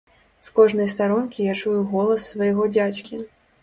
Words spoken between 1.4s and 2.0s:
я чую